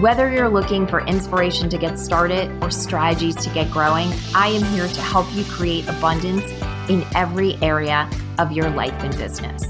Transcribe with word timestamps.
Whether 0.00 0.30
you're 0.30 0.50
looking 0.50 0.86
for 0.86 1.00
inspiration 1.06 1.70
to 1.70 1.78
get 1.78 1.98
started 1.98 2.50
or 2.62 2.70
strategies 2.70 3.34
to 3.36 3.48
get 3.48 3.70
growing, 3.70 4.12
I 4.34 4.48
am 4.48 4.62
here 4.74 4.86
to 4.86 5.00
help 5.00 5.26
you 5.34 5.42
create 5.44 5.88
abundance 5.88 6.44
in 6.90 7.02
every 7.14 7.54
area 7.62 8.06
of 8.38 8.52
your 8.52 8.68
life 8.68 8.92
and 9.02 9.16
business. 9.16 9.64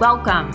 Welcome. 0.00 0.50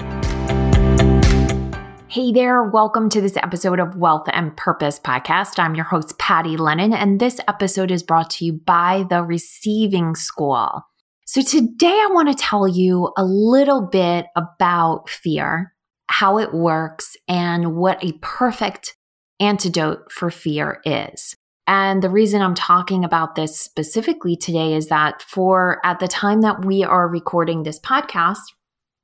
Hey 2.10 2.34
there, 2.34 2.64
welcome 2.64 3.08
to 3.12 3.22
this 3.22 3.38
episode 3.38 3.80
of 3.80 3.96
Wealth 3.96 4.28
and 4.34 4.58
Purpose 4.58 5.00
podcast. 5.00 5.58
I'm 5.58 5.74
your 5.74 5.86
host, 5.86 6.20
Patty 6.20 6.58
Lennon, 6.58 6.92
and 6.92 7.22
this 7.22 7.40
episode 7.48 7.92
is 7.92 8.04
brought 8.04 8.30
to 8.32 8.46
you 8.46 8.52
by 8.52 9.06
the 9.10 9.24
Receiving 9.24 10.16
School. 10.16 10.82
So, 11.26 11.42
today 11.42 11.88
I 11.88 12.10
want 12.12 12.28
to 12.28 12.36
tell 12.36 12.68
you 12.68 13.14
a 13.18 13.24
little 13.24 13.88
bit 13.88 14.26
about 14.36 15.10
fear, 15.10 15.74
how 16.10 16.40
it 16.40 16.54
works, 16.54 17.16
and 17.30 17.74
what 17.78 18.04
a 18.04 18.12
perfect 18.22 18.97
antidote 19.40 20.12
for 20.12 20.30
fear 20.30 20.82
is. 20.86 21.36
And 21.68 22.02
the 22.02 22.10
reason 22.10 22.42
I'm 22.42 22.56
talking 22.56 23.04
about 23.04 23.36
this 23.36 23.60
specifically 23.60 24.38
today 24.38 24.74
is 24.74 24.88
that 24.88 25.22
for 25.22 25.82
at 25.86 26.00
the 26.00 26.08
time 26.08 26.42
that 26.42 26.64
we 26.64 26.84
are 26.84 27.08
recording 27.08 27.64
this 27.64 27.80
podcast, 27.80 28.38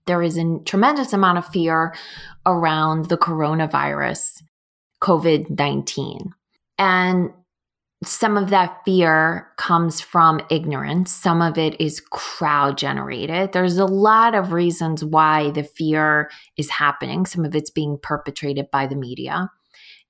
there 0.06 0.22
is 0.22 0.38
a 0.38 0.60
tremendous 0.66 1.14
amount 1.14 1.38
of 1.38 1.48
fear 1.48 1.94
around 2.46 3.06
the 3.06 3.18
coronavirus, 3.18 4.44
COVID 5.02 5.58
19. 5.58 6.34
And 6.78 7.32
some 8.04 8.38
of 8.38 8.50
that 8.50 8.82
fear 8.84 9.50
comes 9.58 10.02
from 10.02 10.42
ignorance. 10.50 11.12
Some 11.12 11.42
of 11.42 11.58
it 11.58 11.80
is 11.80 12.02
crowd 12.02 12.78
generated. 12.78 13.54
There's 13.54 13.78
a 13.78 13.86
lot 13.86 14.36
of 14.36 14.52
reasons 14.52 15.06
why 15.06 15.52
the 15.52 15.64
fear 15.64 16.30
is 16.58 16.70
happening. 16.70 17.26
Some 17.26 17.46
of 17.46 17.56
it's 17.56 17.70
being 17.70 17.98
perpetrated 18.02 18.70
by 18.72 18.88
the 18.88 18.96
media 18.96 19.50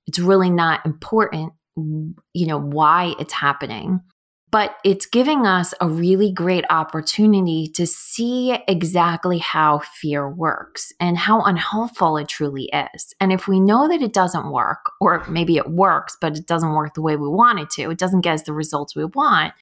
it's 0.06 0.18
really 0.18 0.50
not 0.50 0.84
important, 0.86 1.52
you 1.76 2.46
know, 2.46 2.60
why 2.60 3.14
it's 3.18 3.32
happening. 3.32 4.00
But 4.50 4.76
it's 4.84 5.06
giving 5.06 5.46
us 5.46 5.74
a 5.80 5.88
really 5.88 6.30
great 6.30 6.64
opportunity 6.70 7.66
to 7.74 7.88
see 7.88 8.56
exactly 8.68 9.38
how 9.38 9.80
fear 9.80 10.30
works 10.30 10.92
and 11.00 11.18
how 11.18 11.42
unhelpful 11.42 12.16
it 12.18 12.28
truly 12.28 12.70
is. 12.94 13.14
And 13.18 13.32
if 13.32 13.48
we 13.48 13.58
know 13.58 13.88
that 13.88 14.00
it 14.00 14.12
doesn't 14.12 14.52
work, 14.52 14.92
or 15.00 15.24
maybe 15.28 15.56
it 15.56 15.70
works, 15.70 16.16
but 16.20 16.38
it 16.38 16.46
doesn't 16.46 16.72
work 16.72 16.94
the 16.94 17.02
way 17.02 17.16
we 17.16 17.26
want 17.26 17.58
it 17.58 17.70
to, 17.70 17.90
it 17.90 17.98
doesn't 17.98 18.20
get 18.20 18.34
us 18.34 18.42
the 18.42 18.52
results 18.52 18.94
we 18.94 19.06
want, 19.06 19.54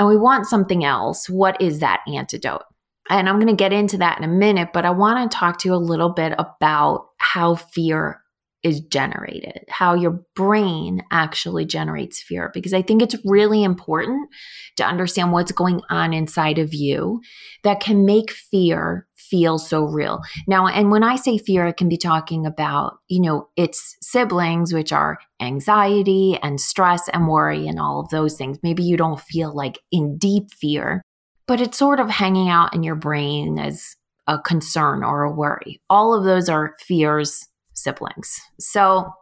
and 0.00 0.08
we 0.08 0.16
want 0.16 0.46
something 0.46 0.84
else, 0.84 1.28
what 1.28 1.60
is 1.60 1.78
that 1.78 2.00
antidote? 2.12 2.64
And 3.10 3.28
I'm 3.28 3.36
going 3.36 3.46
to 3.46 3.54
get 3.54 3.72
into 3.72 3.98
that 3.98 4.18
in 4.18 4.24
a 4.24 4.28
minute, 4.28 4.70
but 4.72 4.84
I 4.84 4.90
want 4.90 5.30
to 5.30 5.36
talk 5.36 5.58
to 5.58 5.68
you 5.68 5.74
a 5.74 5.76
little 5.76 6.10
bit 6.10 6.34
about 6.36 7.10
how 7.18 7.54
fear 7.54 8.21
is 8.62 8.80
generated, 8.80 9.64
how 9.68 9.94
your 9.94 10.22
brain 10.34 11.02
actually 11.10 11.64
generates 11.64 12.22
fear. 12.22 12.50
Because 12.54 12.72
I 12.72 12.82
think 12.82 13.02
it's 13.02 13.16
really 13.24 13.64
important 13.64 14.28
to 14.76 14.84
understand 14.84 15.32
what's 15.32 15.52
going 15.52 15.80
on 15.90 16.12
inside 16.12 16.58
of 16.58 16.72
you 16.72 17.20
that 17.64 17.80
can 17.80 18.06
make 18.06 18.30
fear 18.30 19.06
feel 19.16 19.58
so 19.58 19.84
real. 19.84 20.20
Now, 20.46 20.66
and 20.66 20.90
when 20.90 21.02
I 21.02 21.16
say 21.16 21.38
fear, 21.38 21.66
I 21.66 21.72
can 21.72 21.88
be 21.88 21.96
talking 21.96 22.44
about, 22.44 22.98
you 23.08 23.20
know, 23.20 23.48
its 23.56 23.96
siblings, 24.02 24.72
which 24.72 24.92
are 24.92 25.18
anxiety 25.40 26.38
and 26.42 26.60
stress 26.60 27.08
and 27.08 27.28
worry 27.28 27.66
and 27.66 27.80
all 27.80 28.00
of 28.00 28.10
those 28.10 28.36
things. 28.36 28.58
Maybe 28.62 28.82
you 28.82 28.96
don't 28.96 29.20
feel 29.20 29.54
like 29.54 29.78
in 29.90 30.18
deep 30.18 30.52
fear, 30.52 31.02
but 31.46 31.60
it's 31.60 31.78
sort 31.78 31.98
of 31.98 32.10
hanging 32.10 32.48
out 32.48 32.74
in 32.74 32.82
your 32.82 32.94
brain 32.94 33.58
as 33.58 33.96
a 34.26 34.38
concern 34.38 35.02
or 35.02 35.22
a 35.22 35.32
worry. 35.32 35.80
All 35.88 36.14
of 36.14 36.24
those 36.24 36.48
are 36.48 36.74
fears 36.78 37.48
siblings. 37.74 38.40
So, 38.58 39.12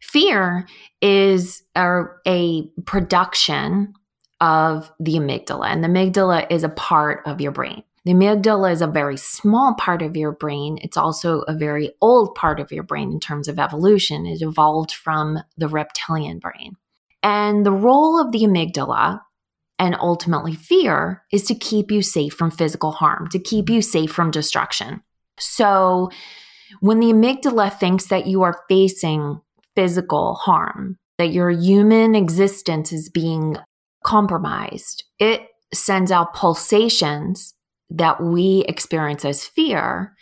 fear 0.00 0.66
is 1.00 1.62
a, 1.74 2.02
a 2.26 2.68
production 2.84 3.94
of 4.40 4.92
the 5.00 5.14
amygdala, 5.14 5.66
and 5.68 5.82
the 5.82 5.88
amygdala 5.88 6.46
is 6.50 6.64
a 6.64 6.68
part 6.68 7.22
of 7.26 7.40
your 7.40 7.52
brain. 7.52 7.82
The 8.04 8.12
amygdala 8.12 8.70
is 8.70 8.82
a 8.82 8.86
very 8.86 9.16
small 9.16 9.74
part 9.74 10.00
of 10.00 10.16
your 10.16 10.30
brain. 10.30 10.78
It's 10.80 10.96
also 10.96 11.40
a 11.48 11.56
very 11.56 11.90
old 12.00 12.36
part 12.36 12.60
of 12.60 12.70
your 12.70 12.84
brain 12.84 13.10
in 13.10 13.18
terms 13.18 13.48
of 13.48 13.58
evolution. 13.58 14.26
It 14.26 14.42
evolved 14.42 14.92
from 14.92 15.40
the 15.56 15.66
reptilian 15.66 16.38
brain. 16.38 16.76
And 17.24 17.66
the 17.66 17.72
role 17.72 18.20
of 18.20 18.30
the 18.30 18.42
amygdala 18.42 19.22
and 19.80 19.96
ultimately 19.96 20.54
fear 20.54 21.24
is 21.32 21.42
to 21.46 21.54
keep 21.56 21.90
you 21.90 22.00
safe 22.00 22.32
from 22.32 22.52
physical 22.52 22.92
harm, 22.92 23.28
to 23.30 23.40
keep 23.40 23.68
you 23.68 23.82
safe 23.82 24.12
from 24.12 24.30
destruction. 24.30 25.02
So, 25.38 26.10
when 26.80 27.00
the 27.00 27.12
amygdala 27.12 27.76
thinks 27.78 28.06
that 28.06 28.26
you 28.26 28.42
are 28.42 28.62
facing 28.68 29.40
physical 29.74 30.34
harm, 30.34 30.98
that 31.18 31.32
your 31.32 31.50
human 31.50 32.14
existence 32.14 32.92
is 32.92 33.10
being 33.10 33.56
compromised, 34.04 35.04
it 35.18 35.48
sends 35.72 36.10
out 36.12 36.34
pulsations 36.34 37.54
that 37.90 38.22
we 38.22 38.64
experience 38.68 39.24
as 39.24 39.44
fear 39.44 40.14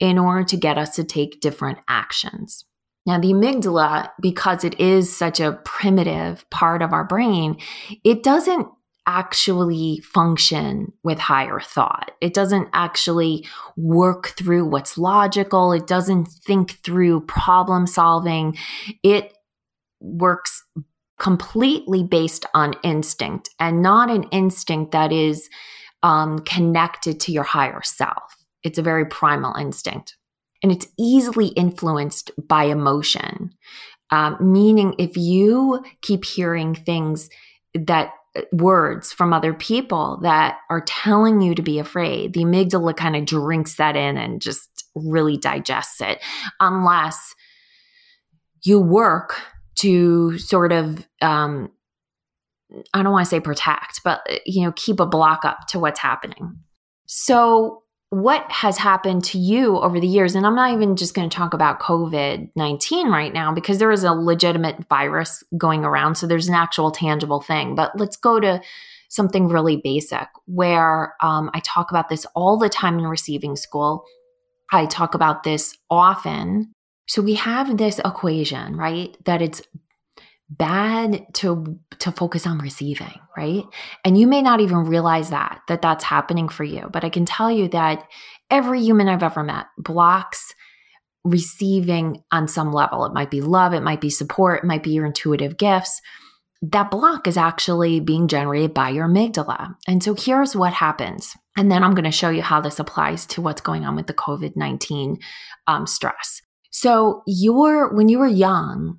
in 0.00 0.18
order 0.18 0.44
to 0.44 0.56
get 0.56 0.78
us 0.78 0.96
to 0.96 1.04
take 1.04 1.40
different 1.40 1.78
actions. 1.88 2.64
Now, 3.04 3.18
the 3.18 3.32
amygdala, 3.32 4.10
because 4.20 4.64
it 4.64 4.78
is 4.78 5.14
such 5.14 5.40
a 5.40 5.58
primitive 5.64 6.48
part 6.50 6.82
of 6.82 6.92
our 6.92 7.04
brain, 7.04 7.56
it 8.04 8.22
doesn't 8.22 8.68
actually 9.06 10.00
function 10.04 10.92
with 11.02 11.18
higher 11.18 11.60
thought. 11.60 12.12
It 12.20 12.34
doesn't 12.34 12.68
actually 12.72 13.46
work 13.76 14.28
through 14.36 14.66
what's 14.66 14.96
logical. 14.96 15.72
It 15.72 15.86
doesn't 15.86 16.28
think 16.28 16.82
through 16.84 17.22
problem 17.22 17.86
solving. 17.86 18.56
It 19.02 19.32
works 20.00 20.62
completely 21.18 22.02
based 22.02 22.46
on 22.54 22.74
instinct 22.82 23.50
and 23.60 23.82
not 23.82 24.10
an 24.10 24.24
instinct 24.24 24.92
that 24.92 25.12
is 25.12 25.48
um, 26.02 26.40
connected 26.40 27.20
to 27.20 27.32
your 27.32 27.44
higher 27.44 27.82
self. 27.82 28.36
It's 28.62 28.78
a 28.78 28.82
very 28.82 29.04
primal 29.04 29.54
instinct. 29.54 30.16
And 30.62 30.70
it's 30.70 30.86
easily 30.98 31.48
influenced 31.48 32.30
by 32.48 32.64
emotion, 32.64 33.50
um, 34.10 34.36
meaning 34.40 34.94
if 34.98 35.16
you 35.16 35.84
keep 36.02 36.24
hearing 36.24 36.74
things 36.74 37.28
that 37.74 38.12
words 38.52 39.12
from 39.12 39.32
other 39.32 39.52
people 39.52 40.18
that 40.22 40.58
are 40.70 40.80
telling 40.80 41.40
you 41.40 41.54
to 41.54 41.62
be 41.62 41.78
afraid, 41.78 42.32
the 42.32 42.44
amygdala 42.44 42.96
kind 42.96 43.16
of 43.16 43.24
drinks 43.24 43.76
that 43.76 43.96
in 43.96 44.16
and 44.16 44.40
just 44.40 44.68
really 44.94 45.36
digests 45.36 46.00
it, 46.00 46.18
unless 46.60 47.34
you 48.62 48.80
work 48.80 49.40
to 49.74 50.38
sort 50.38 50.72
of, 50.72 51.06
um, 51.20 51.70
I 52.94 53.02
don't 53.02 53.12
want 53.12 53.26
to 53.26 53.30
say 53.30 53.40
protect, 53.40 54.00
but 54.04 54.20
you 54.46 54.64
know, 54.64 54.72
keep 54.72 55.00
a 55.00 55.06
block 55.06 55.44
up 55.44 55.66
to 55.68 55.78
what's 55.78 56.00
happening. 56.00 56.56
So 57.06 57.82
what 58.12 58.44
has 58.52 58.76
happened 58.76 59.24
to 59.24 59.38
you 59.38 59.78
over 59.78 59.98
the 59.98 60.06
years, 60.06 60.34
and 60.34 60.44
I'm 60.44 60.54
not 60.54 60.74
even 60.74 60.96
just 60.96 61.14
going 61.14 61.30
to 61.30 61.34
talk 61.34 61.54
about 61.54 61.80
COVID 61.80 62.50
19 62.54 63.08
right 63.08 63.32
now 63.32 63.54
because 63.54 63.78
there 63.78 63.90
is 63.90 64.04
a 64.04 64.12
legitimate 64.12 64.86
virus 64.90 65.42
going 65.56 65.82
around. 65.82 66.16
So 66.16 66.26
there's 66.26 66.46
an 66.46 66.54
actual 66.54 66.90
tangible 66.90 67.40
thing. 67.40 67.74
But 67.74 67.98
let's 67.98 68.18
go 68.18 68.38
to 68.38 68.60
something 69.08 69.48
really 69.48 69.80
basic 69.82 70.28
where 70.44 71.14
um, 71.22 71.50
I 71.54 71.60
talk 71.60 71.90
about 71.90 72.10
this 72.10 72.26
all 72.34 72.58
the 72.58 72.68
time 72.68 72.98
in 72.98 73.06
receiving 73.06 73.56
school. 73.56 74.04
I 74.70 74.84
talk 74.84 75.14
about 75.14 75.42
this 75.42 75.74
often. 75.88 76.70
So 77.08 77.22
we 77.22 77.32
have 77.36 77.78
this 77.78 77.98
equation, 77.98 78.76
right? 78.76 79.16
That 79.24 79.40
it's 79.40 79.62
bad 80.58 81.26
to 81.34 81.78
to 81.98 82.12
focus 82.12 82.46
on 82.46 82.58
receiving 82.58 83.20
right? 83.36 83.64
And 84.04 84.18
you 84.18 84.26
may 84.26 84.42
not 84.42 84.60
even 84.60 84.84
realize 84.84 85.30
that 85.30 85.60
that 85.68 85.82
that's 85.82 86.04
happening 86.04 86.48
for 86.48 86.64
you. 86.64 86.88
But 86.92 87.04
i 87.04 87.08
can 87.08 87.24
tell 87.24 87.50
you 87.50 87.68
that 87.68 88.06
every 88.50 88.80
human 88.80 89.08
i've 89.08 89.22
ever 89.22 89.42
met 89.42 89.66
blocks 89.78 90.54
receiving 91.24 92.22
on 92.32 92.48
some 92.48 92.72
level. 92.72 93.04
It 93.04 93.14
might 93.14 93.30
be 93.30 93.40
love 93.40 93.72
it 93.72 93.82
might 93.82 94.00
be 94.00 94.10
support 94.10 94.64
it 94.64 94.66
might 94.66 94.82
be 94.82 94.90
your 94.90 95.06
intuitive 95.06 95.56
gifts. 95.56 96.00
That 96.62 96.90
block 96.90 97.26
is 97.26 97.36
actually 97.36 97.98
being 98.00 98.28
generated 98.28 98.72
by 98.72 98.90
your 98.90 99.08
amygdala. 99.08 99.74
And 99.88 100.02
so 100.02 100.14
here's 100.14 100.54
what 100.54 100.72
happens. 100.72 101.34
And 101.56 101.70
then 101.70 101.82
i'm 101.82 101.94
going 101.94 102.04
to 102.04 102.10
show 102.10 102.30
you 102.30 102.42
how 102.42 102.60
this 102.60 102.78
applies 102.78 103.26
to 103.26 103.40
what's 103.40 103.60
going 103.60 103.84
on 103.84 103.96
with 103.96 104.06
the 104.06 104.14
covid-19 104.14 105.16
um, 105.66 105.86
stress. 105.86 106.42
So 106.70 107.22
your 107.26 107.94
when 107.94 108.08
you 108.08 108.18
were 108.18 108.26
young 108.26 108.98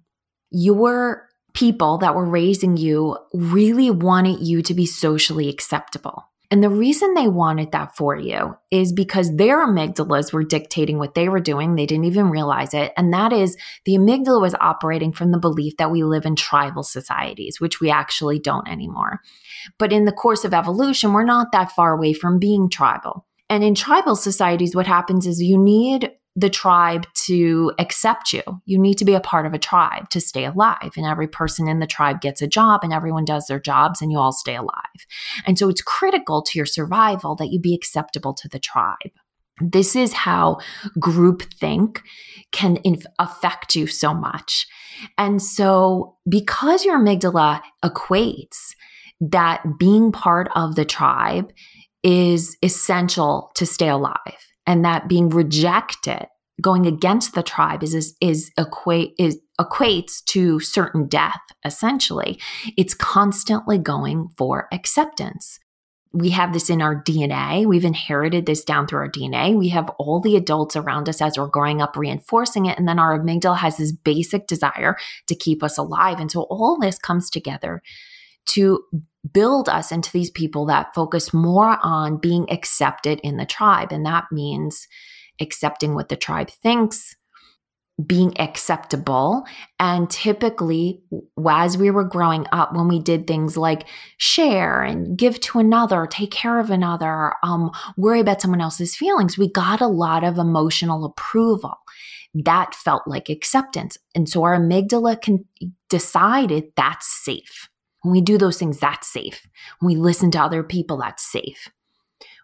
your 0.53 1.27
people 1.53 1.97
that 1.99 2.15
were 2.15 2.25
raising 2.25 2.77
you 2.77 3.17
really 3.33 3.89
wanted 3.89 4.39
you 4.41 4.61
to 4.63 4.73
be 4.73 4.85
socially 4.85 5.49
acceptable. 5.49 6.25
And 6.53 6.63
the 6.63 6.69
reason 6.69 7.15
they 7.15 7.27
wanted 7.27 7.71
that 7.71 7.95
for 7.95 8.15
you 8.15 8.55
is 8.69 8.93
because 8.93 9.37
their 9.37 9.65
amygdalas 9.65 10.31
were 10.31 10.43
dictating 10.43 10.99
what 10.99 11.15
they 11.15 11.27
were 11.27 11.39
doing. 11.39 11.73
They 11.73 11.87
didn't 11.87 12.05
even 12.05 12.29
realize 12.29 12.75
it. 12.75 12.93
And 12.95 13.11
that 13.11 13.33
is 13.33 13.57
the 13.85 13.95
amygdala 13.95 14.39
was 14.39 14.53
operating 14.61 15.13
from 15.13 15.31
the 15.31 15.39
belief 15.39 15.77
that 15.77 15.89
we 15.89 16.03
live 16.03 16.27
in 16.27 16.35
tribal 16.35 16.83
societies, 16.83 17.59
which 17.59 17.81
we 17.81 17.89
actually 17.89 18.37
don't 18.37 18.67
anymore. 18.67 19.21
But 19.79 19.91
in 19.91 20.05
the 20.05 20.11
course 20.11 20.45
of 20.45 20.53
evolution, 20.53 21.13
we're 21.13 21.23
not 21.23 21.51
that 21.53 21.71
far 21.71 21.91
away 21.91 22.13
from 22.13 22.37
being 22.37 22.69
tribal. 22.69 23.25
And 23.49 23.63
in 23.63 23.73
tribal 23.73 24.15
societies, 24.15 24.75
what 24.75 24.85
happens 24.85 25.25
is 25.25 25.41
you 25.41 25.57
need 25.57 26.11
the 26.35 26.49
tribe 26.49 27.05
to 27.13 27.71
accept 27.77 28.33
you. 28.33 28.41
You 28.65 28.79
need 28.79 28.97
to 28.97 29.05
be 29.05 29.13
a 29.13 29.19
part 29.19 29.45
of 29.45 29.53
a 29.53 29.59
tribe 29.59 30.09
to 30.09 30.19
stay 30.19 30.45
alive. 30.45 30.91
And 30.97 31.05
every 31.05 31.27
person 31.27 31.67
in 31.67 31.79
the 31.79 31.87
tribe 31.87 32.21
gets 32.21 32.41
a 32.41 32.47
job 32.47 32.81
and 32.83 32.91
everyone 32.91 33.25
does 33.25 33.45
their 33.47 33.59
jobs 33.59 34.01
and 34.01 34.11
you 34.11 34.17
all 34.17 34.31
stay 34.31 34.55
alive. 34.55 35.05
And 35.45 35.59
so 35.59 35.69
it's 35.69 35.81
critical 35.81 36.41
to 36.41 36.57
your 36.57 36.65
survival 36.65 37.35
that 37.35 37.49
you 37.49 37.59
be 37.59 37.75
acceptable 37.75 38.33
to 38.35 38.47
the 38.47 38.59
tribe. 38.59 39.11
This 39.61 39.95
is 39.95 40.13
how 40.13 40.57
group 40.99 41.43
think 41.59 42.01
can 42.51 42.79
inf- 42.83 43.05
affect 43.19 43.75
you 43.75 43.85
so 43.85 44.11
much. 44.11 44.65
And 45.19 45.41
so, 45.41 46.17
because 46.27 46.83
your 46.85 46.99
amygdala 46.99 47.61
equates 47.85 48.73
that 49.21 49.61
being 49.77 50.11
part 50.11 50.49
of 50.55 50.75
the 50.75 50.85
tribe 50.85 51.53
is 52.01 52.57
essential 52.63 53.51
to 53.55 53.67
stay 53.67 53.89
alive 53.89 54.52
and 54.65 54.83
that 54.85 55.07
being 55.07 55.29
rejected 55.29 56.27
going 56.61 56.85
against 56.85 57.33
the 57.33 57.43
tribe 57.43 57.83
is 57.83 57.93
is, 57.93 58.15
is 58.21 58.51
equate 58.57 59.13
is 59.17 59.39
equates 59.59 60.23
to 60.25 60.59
certain 60.59 61.07
death 61.07 61.41
essentially 61.65 62.39
it's 62.77 62.93
constantly 62.93 63.77
going 63.77 64.29
for 64.37 64.67
acceptance 64.71 65.59
we 66.13 66.29
have 66.29 66.53
this 66.53 66.69
in 66.69 66.81
our 66.81 66.95
DNA. 67.03 67.65
We've 67.65 67.83
inherited 67.83 68.45
this 68.45 68.63
down 68.63 68.85
through 68.85 68.99
our 68.99 69.09
DNA. 69.09 69.57
We 69.57 69.69
have 69.69 69.89
all 69.97 70.21
the 70.21 70.35
adults 70.35 70.75
around 70.75 71.09
us 71.09 71.21
as 71.21 71.39
we're 71.39 71.47
growing 71.47 71.81
up 71.81 71.97
reinforcing 71.97 72.67
it. 72.67 72.77
And 72.77 72.87
then 72.87 72.99
our 72.99 73.19
amygdala 73.19 73.57
has 73.57 73.77
this 73.77 73.91
basic 73.91 74.45
desire 74.45 74.95
to 75.27 75.35
keep 75.35 75.63
us 75.63 75.77
alive. 75.77 76.19
And 76.19 76.31
so 76.31 76.41
all 76.43 76.77
this 76.79 76.99
comes 76.99 77.31
together 77.31 77.81
to 78.45 78.83
build 79.31 79.69
us 79.69 79.91
into 79.91 80.11
these 80.11 80.29
people 80.29 80.65
that 80.65 80.93
focus 80.93 81.33
more 81.33 81.77
on 81.81 82.17
being 82.17 82.51
accepted 82.51 83.19
in 83.23 83.37
the 83.37 83.45
tribe. 83.45 83.91
And 83.91 84.05
that 84.05 84.25
means 84.31 84.87
accepting 85.39 85.95
what 85.95 86.09
the 86.09 86.15
tribe 86.15 86.49
thinks, 86.49 87.15
being 88.05 88.37
acceptable. 88.39 89.45
And 89.79 90.09
typically, 90.09 91.01
as 91.47 91.77
we 91.77 91.91
were 91.91 92.03
growing 92.03 92.45
up, 92.51 92.75
when 92.75 92.87
we 92.87 92.99
did 92.99 93.27
things 93.27 93.55
like 93.55 93.87
share 94.17 94.81
and 94.81 95.17
give 95.17 95.39
to 95.41 95.59
another, 95.59 96.07
take 96.07 96.31
care 96.31 96.59
of 96.59 96.69
another, 96.69 97.33
um, 97.43 97.71
worry 97.95 98.19
about 98.19 98.41
someone 98.41 98.61
else's 98.61 98.95
feelings, 98.95 99.37
we 99.37 99.49
got 99.49 99.79
a 99.79 99.87
lot 99.87 100.23
of 100.23 100.37
emotional 100.37 101.05
approval. 101.05 101.75
That 102.33 102.73
felt 102.73 103.03
like 103.07 103.29
acceptance. 103.29 103.97
And 104.15 104.27
so 104.27 104.43
our 104.43 104.57
amygdala 104.57 105.21
can 105.21 105.45
decided 105.89 106.71
that's 106.75 107.07
safe. 107.23 107.69
When 108.03 108.11
we 108.11 108.21
do 108.21 108.37
those 108.37 108.57
things, 108.57 108.79
that's 108.79 109.07
safe. 109.07 109.47
When 109.79 109.95
we 109.95 109.99
listen 109.99 110.29
to 110.31 110.41
other 110.41 110.61
people, 110.61 110.97
that's 110.97 111.23
safe. 111.23 111.69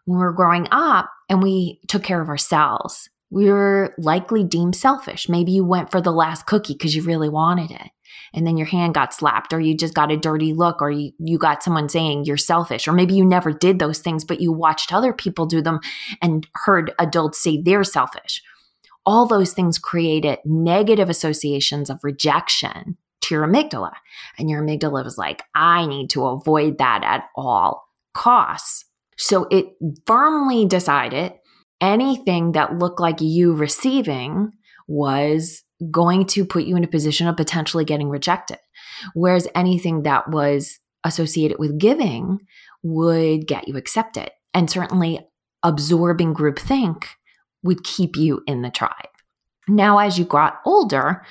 When 0.06 0.18
we're 0.18 0.32
growing 0.32 0.68
up 0.72 1.12
and 1.30 1.44
we 1.44 1.82
took 1.88 2.04
care 2.04 2.22
of 2.22 2.30
ourselves, 2.30 3.10
we 3.30 3.50
were 3.50 3.94
likely 4.00 4.44
deemed 4.44 4.76
selfish. 4.76 5.30
Maybe 5.30 5.52
you 5.52 5.64
went 5.64 5.92
for 5.92 6.02
the 6.02 6.12
last 6.12 6.48
cookie 6.48 6.74
because 6.74 6.96
you 6.96 7.04
really 7.04 7.30
wanted 7.30 7.72
it. 7.72 7.92
And 8.34 8.48
then 8.48 8.58
your 8.58 8.68
hand 8.68 8.96
got 8.96 9.14
slapped, 9.14 9.54
or 9.54 9.60
you 9.60 9.76
just 9.76 9.94
got 9.94 10.12
a 10.12 10.18
dirty 10.18 10.54
look, 10.54 10.82
or 10.82 10.90
you, 10.90 11.12
you 11.20 11.38
got 11.38 11.62
someone 11.62 11.90
saying 11.90 12.26
you're 12.26 12.38
selfish, 12.38 12.88
or 12.88 12.92
maybe 12.92 13.14
you 13.14 13.26
never 13.26 13.52
did 13.52 13.80
those 13.80 14.00
things, 14.00 14.24
but 14.24 14.40
you 14.40 14.52
watched 14.52 14.94
other 14.94 15.14
people 15.14 15.46
do 15.46 15.62
them 15.62 15.80
and 16.22 16.48
heard 16.54 16.92
adults 17.00 17.40
say 17.40 17.62
they're 17.62 17.84
selfish. 17.84 18.42
All 19.06 19.28
those 19.28 19.54
things 19.54 19.78
created 19.78 20.40
negative 20.46 21.10
associations 21.10 21.90
of 21.90 22.00
rejection 22.04 22.98
your 23.30 23.48
amygdala. 23.48 23.92
And 24.38 24.50
your 24.50 24.64
amygdala 24.64 25.04
was 25.04 25.18
like, 25.18 25.44
I 25.56 25.86
need 25.86 26.10
to 26.12 26.26
avoid 26.26 26.78
that 26.78 27.04
at 27.04 27.26
all 27.36 27.84
costs. 28.14 28.86
So 29.18 29.48
it 29.52 29.68
firmly 30.06 30.66
decided 30.66 31.34
anything 31.82 32.54
that 32.54 32.78
looked 32.78 33.00
like 33.00 33.22
you 33.22 33.54
receiving 33.54 34.52
was 34.88 35.64
going 35.92 36.26
to 36.26 36.46
put 36.46 36.64
you 36.64 36.76
in 36.76 36.84
a 36.84 36.88
position 36.88 37.28
of 37.28 37.38
potentially 37.38 37.86
getting 37.86 38.10
rejected. 38.10 38.58
Whereas 39.14 39.48
anything 39.56 40.04
that 40.04 40.30
was 40.30 40.80
associated 41.04 41.58
with 41.60 41.78
giving 41.78 42.40
would 42.84 43.48
get 43.48 43.68
you 43.68 43.78
accepted. 43.78 44.32
And 44.54 44.70
certainly 44.70 45.20
absorbing 45.64 46.34
groupthink 46.34 47.06
would 47.64 47.84
keep 47.84 48.16
you 48.16 48.42
in 48.48 48.62
the 48.62 48.70
tribe. 48.70 48.92
Now, 49.68 50.00
as 50.00 50.18
you 50.18 50.26
got 50.26 50.60
older, 50.66 51.24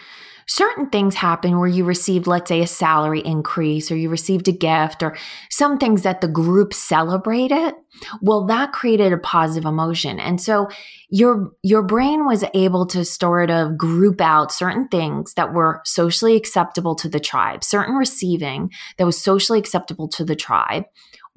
certain 0.48 0.88
things 0.88 1.14
happen 1.14 1.58
where 1.58 1.68
you 1.68 1.84
received, 1.84 2.26
let's 2.26 2.48
say, 2.48 2.62
a 2.62 2.66
salary 2.66 3.20
increase 3.20 3.90
or 3.90 3.96
you 3.96 4.08
received 4.08 4.48
a 4.48 4.52
gift 4.52 5.02
or 5.02 5.16
some 5.50 5.78
things 5.78 6.02
that 6.02 6.20
the 6.20 6.28
group 6.28 6.72
celebrated. 6.72 7.74
Well, 8.22 8.46
that 8.46 8.72
created 8.72 9.12
a 9.12 9.18
positive 9.18 9.68
emotion. 9.68 10.18
And 10.18 10.40
so 10.40 10.68
your 11.10 11.50
your 11.62 11.82
brain 11.82 12.26
was 12.26 12.44
able 12.54 12.86
to 12.86 13.04
sort 13.04 13.50
of 13.50 13.76
group 13.76 14.20
out 14.20 14.52
certain 14.52 14.88
things 14.88 15.34
that 15.34 15.52
were 15.52 15.82
socially 15.84 16.34
acceptable 16.34 16.94
to 16.96 17.08
the 17.08 17.20
tribe, 17.20 17.62
certain 17.62 17.94
receiving 17.94 18.70
that 18.96 19.04
was 19.04 19.20
socially 19.20 19.58
acceptable 19.58 20.08
to 20.08 20.24
the 20.24 20.36
tribe 20.36 20.84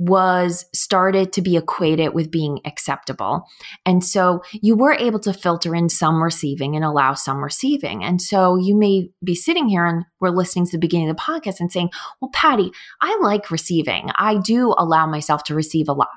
was 0.02 0.66
started 0.74 1.32
to 1.32 1.44
be 1.44 1.56
equated 1.56 2.16
with 2.16 2.32
being 2.32 2.60
acceptable. 2.66 3.46
And 3.86 4.04
so 4.04 4.42
you 4.52 4.76
were 4.76 4.94
able 4.94 5.20
to 5.20 5.32
filter 5.32 5.76
in 5.76 5.90
some 5.90 6.24
receiving 6.24 6.76
and 6.76 6.84
allow 6.84 7.14
some 7.14 7.44
receiving. 7.44 8.04
And 8.04 8.20
so 8.20 8.56
you 8.56 8.76
may 8.76 9.12
be 9.24 9.36
sitting 9.36 9.70
here 9.70 9.86
and 9.86 10.04
we're 10.20 10.32
listening 10.32 10.66
to 10.66 10.72
the 10.72 10.80
beginning 10.80 11.08
of 11.08 11.16
the 11.16 11.22
podcast 11.22 11.60
and 11.60 11.72
saying, 11.72 11.92
Well, 12.20 12.32
Patty, 12.34 12.72
I 13.00 13.16
like 13.22 13.52
receiving. 13.52 14.10
I 14.16 14.38
do 14.38 14.74
allow 14.76 15.06
myself 15.06 15.44
to 15.46 15.56
receive 15.56 15.88
a 15.88 15.94
lot. 15.94 16.10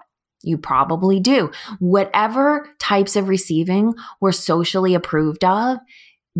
You 0.42 0.56
probably 0.56 1.20
do. 1.20 1.50
Whatever 1.78 2.66
types 2.78 3.16
of 3.16 3.28
receiving 3.28 3.92
were 4.18 4.32
socially 4.32 4.94
approved 4.94 5.44
of 5.44 5.76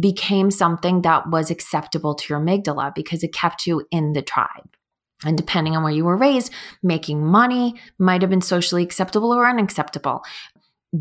became 0.01 0.51
something 0.51 1.03
that 1.03 1.29
was 1.29 1.51
acceptable 1.51 2.15
to 2.15 2.33
your 2.33 2.41
amygdala 2.41 2.95
because 2.95 3.23
it 3.23 3.35
kept 3.35 3.67
you 3.67 3.87
in 3.91 4.15
the 4.15 4.23
tribe. 4.23 4.74
And 5.25 5.37
depending 5.37 5.77
on 5.77 5.83
where 5.83 5.93
you 5.93 6.05
were 6.05 6.17
raised, 6.17 6.53
making 6.83 7.25
money 7.25 7.75
might 7.99 8.23
have 8.23 8.31
been 8.31 8.41
socially 8.41 8.83
acceptable 8.83 9.33
or 9.33 9.47
unacceptable. 9.47 10.23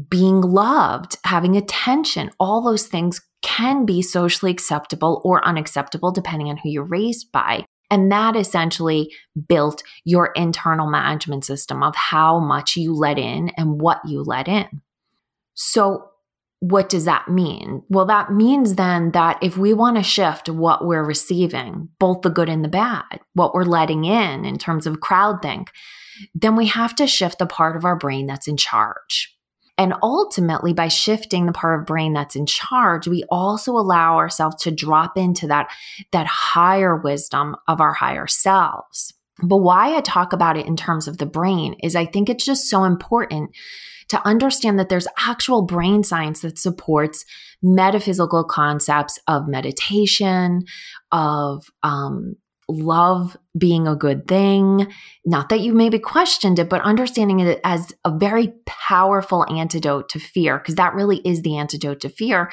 Being 0.10 0.42
loved, 0.42 1.18
having 1.24 1.56
attention, 1.56 2.32
all 2.40 2.64
those 2.64 2.88
things 2.88 3.22
can 3.44 3.86
be 3.86 4.02
socially 4.02 4.52
acceptable 4.52 5.22
or 5.24 5.46
unacceptable 5.46 6.12
depending 6.12 6.50
on 6.50 6.58
who 6.58 6.70
you're 6.70 6.84
raised 6.84 7.32
by. 7.32 7.66
And 7.92 8.12
that 8.12 8.36
essentially 8.36 9.14
built 9.48 9.84
your 10.04 10.32
internal 10.36 10.90
management 10.90 11.46
system 11.46 11.84
of 11.84 11.96
how 11.96 12.40
much 12.40 12.76
you 12.76 12.96
let 12.96 13.20
in 13.20 13.50
and 13.58 13.80
what 13.80 14.00
you 14.08 14.24
let 14.24 14.48
in. 14.48 14.82
So, 15.54 16.10
what 16.64 16.88
does 16.88 17.04
that 17.04 17.28
mean? 17.28 17.84
Well, 17.90 18.06
that 18.06 18.32
means 18.32 18.76
then 18.76 19.12
that 19.12 19.38
if 19.42 19.58
we 19.58 19.74
want 19.74 19.98
to 19.98 20.04
shift 20.04 20.48
what 20.48 20.88
we're 20.88 21.04
receiving, 21.04 21.90
both 22.00 22.22
the 22.22 22.30
good 22.30 22.48
and 22.48 22.64
the 22.64 22.70
bad, 22.70 23.20
what 23.34 23.54
we're 23.54 23.66
letting 23.66 24.06
in 24.06 24.46
in 24.46 24.58
terms 24.58 24.88
of 24.88 25.02
crowd 25.02 25.42
think, 25.42 25.72
then 26.34 26.56
we 26.56 26.68
have 26.68 26.96
to 26.96 27.06
shift 27.06 27.40
the 27.40 27.46
part 27.46 27.76
of 27.76 27.84
our 27.84 27.98
brain 27.98 28.28
that's 28.28 28.48
in 28.48 28.56
charge. 28.56 29.36
And 29.78 29.94
ultimately, 30.02 30.72
by 30.72 30.88
shifting 30.88 31.48
the 31.48 31.52
part 31.52 31.82
of 31.82 31.86
brain 31.86 32.14
that's 32.14 32.38
in 32.38 32.46
charge, 32.46 33.10
we 33.10 33.26
also 33.30 33.74
allow 33.74 34.16
ourselves 34.16 34.64
to 34.64 34.72
drop 34.72 35.18
into 35.18 35.48
that, 35.48 35.70
that 36.14 36.28
higher 36.28 36.96
wisdom 36.96 37.58
of 37.68 37.82
our 37.82 37.92
higher 37.92 38.28
selves. 38.28 39.14
But 39.42 39.58
why 39.58 39.98
I 39.98 40.00
talk 40.00 40.32
about 40.32 40.56
it 40.56 40.66
in 40.66 40.78
terms 40.78 41.10
of 41.10 41.18
the 41.18 41.26
brain 41.26 41.76
is 41.84 41.94
I 41.94 42.06
think 42.06 42.30
it's 42.30 42.46
just 42.46 42.70
so 42.70 42.86
important 42.86 43.50
to 44.10 44.28
understand 44.28 44.80
that 44.80 44.90
there's 44.90 45.08
actual 45.20 45.62
brain 45.62 46.04
science 46.04 46.42
that 46.42 46.58
supports 46.58 47.26
metaphysical 47.62 48.44
concepts 48.44 49.20
of 49.28 49.48
meditation, 49.48 50.64
of 51.12 51.66
um, 51.84 52.36
love 52.70 53.36
being 53.58 53.88
a 53.88 53.96
good 53.96 54.28
thing. 54.28 54.88
Not 55.26 55.50
that 55.50 55.60
you 55.60 55.74
maybe 55.74 56.00
questioned 56.00 56.60
it, 56.60 56.70
but 56.70 56.82
understanding 56.82 57.40
it 57.40 57.60
as 57.64 57.94
a 58.06 58.18
very 58.18 58.54
powerful 58.66 59.46
antidote 59.54 60.10
to 60.10 60.20
fear, 60.20 60.58
because 60.58 60.76
that 60.76 60.94
really 60.94 61.18
is 61.26 61.42
the 61.42 61.58
antidote 61.58 62.00
to 62.02 62.10
fear. 62.10 62.52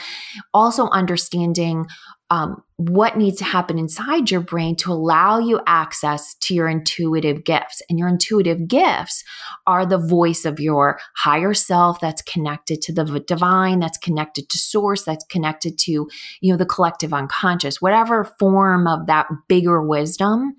Also, 0.53 0.89
understanding 0.91 1.87
um, 2.31 2.63
what 2.77 3.19
needs 3.19 3.37
to 3.39 3.45
happen 3.45 3.79
inside 3.79 4.31
your 4.31 4.41
brain 4.41 4.77
to 4.77 4.93
allow 4.93 5.39
you 5.39 5.61
access 5.67 6.35
to 6.37 6.55
your 6.55 6.69
intuitive 6.69 7.45
gifts. 7.45 7.83
And 7.91 7.99
your 7.99 8.09
intuitive 8.09 8.69
gifts 8.69 9.25
are 9.67 9.85
the 9.85 9.99
voice 9.99 10.45
of 10.45 10.61
your 10.61 11.01
higher 11.17 11.53
self 11.53 12.01
that's 12.01 12.23
connected 12.23 12.81
to 12.83 12.93
the 12.93 13.05
divine, 13.27 13.81
that's 13.81 13.99
connected 13.99 14.49
to 14.49 14.59
source, 14.59 15.05
that's 15.05 15.25
connected 15.25 15.77
to, 15.79 16.09
you 16.41 16.53
know, 16.53 16.57
the 16.57 16.65
collective 16.65 17.13
unconscious, 17.13 17.83
whatever 17.83 18.25
form 18.39 18.87
of 18.87 19.07
that 19.07 19.27
bigger 19.49 19.83
wisdom 19.83 20.57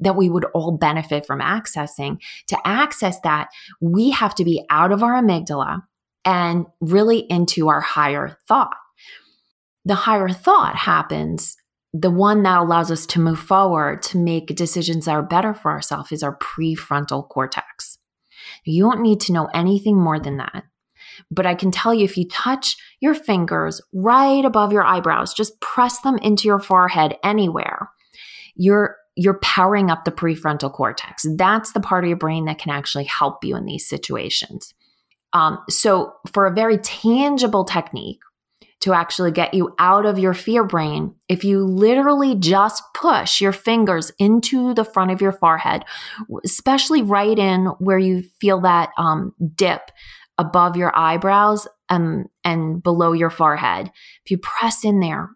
that 0.00 0.16
we 0.16 0.28
would 0.28 0.44
all 0.54 0.76
benefit 0.76 1.26
from 1.26 1.40
accessing. 1.40 2.18
To 2.46 2.58
access 2.64 3.20
that, 3.20 3.48
we 3.80 4.10
have 4.10 4.34
to 4.36 4.44
be 4.44 4.64
out 4.70 4.92
of 4.92 5.02
our 5.02 5.20
amygdala 5.20 5.82
and 6.24 6.66
really 6.80 7.20
into 7.30 7.68
our 7.68 7.80
higher 7.80 8.38
thought 8.46 8.76
the 9.88 9.94
higher 9.94 10.28
thought 10.28 10.76
happens, 10.76 11.56
the 11.94 12.10
one 12.10 12.42
that 12.42 12.58
allows 12.58 12.90
us 12.90 13.06
to 13.06 13.20
move 13.20 13.38
forward 13.38 14.02
to 14.02 14.18
make 14.18 14.54
decisions 14.54 15.06
that 15.06 15.12
are 15.12 15.22
better 15.22 15.54
for 15.54 15.70
ourselves 15.70 16.12
is 16.12 16.22
our 16.22 16.36
prefrontal 16.36 17.26
cortex. 17.26 17.96
You 18.66 18.82
don't 18.82 19.00
need 19.00 19.18
to 19.20 19.32
know 19.32 19.48
anything 19.54 19.98
more 19.98 20.20
than 20.20 20.36
that. 20.36 20.64
But 21.30 21.46
I 21.46 21.54
can 21.54 21.70
tell 21.70 21.94
you 21.94 22.04
if 22.04 22.18
you 22.18 22.28
touch 22.28 22.76
your 23.00 23.14
fingers 23.14 23.80
right 23.94 24.44
above 24.44 24.72
your 24.72 24.84
eyebrows, 24.84 25.32
just 25.32 25.58
press 25.60 26.00
them 26.02 26.18
into 26.18 26.46
your 26.46 26.60
forehead 26.60 27.16
anywhere, 27.24 27.88
you're 28.54 28.96
you're 29.16 29.40
powering 29.40 29.90
up 29.90 30.04
the 30.04 30.12
prefrontal 30.12 30.72
cortex. 30.72 31.26
That's 31.36 31.72
the 31.72 31.80
part 31.80 32.04
of 32.04 32.08
your 32.08 32.16
brain 32.16 32.44
that 32.44 32.58
can 32.58 32.70
actually 32.70 33.04
help 33.04 33.42
you 33.42 33.56
in 33.56 33.64
these 33.64 33.88
situations. 33.88 34.72
Um, 35.32 35.58
so, 35.68 36.12
for 36.32 36.46
a 36.46 36.54
very 36.54 36.78
tangible 36.78 37.64
technique, 37.64 38.20
to 38.80 38.92
actually 38.92 39.32
get 39.32 39.54
you 39.54 39.74
out 39.78 40.06
of 40.06 40.18
your 40.18 40.34
fear 40.34 40.62
brain 40.62 41.14
if 41.28 41.42
you 41.42 41.64
literally 41.64 42.36
just 42.36 42.82
push 42.94 43.40
your 43.40 43.52
fingers 43.52 44.12
into 44.18 44.72
the 44.74 44.84
front 44.84 45.10
of 45.10 45.20
your 45.20 45.32
forehead, 45.32 45.84
especially 46.44 47.02
right 47.02 47.38
in 47.38 47.66
where 47.78 47.98
you 47.98 48.22
feel 48.40 48.60
that 48.60 48.90
um, 48.96 49.34
dip 49.54 49.90
above 50.38 50.76
your 50.76 50.96
eyebrows 50.96 51.66
um, 51.88 52.26
and 52.44 52.82
below 52.82 53.12
your 53.12 53.30
forehead. 53.30 53.90
If 54.24 54.30
you 54.30 54.38
press 54.38 54.84
in 54.84 55.00
there 55.00 55.30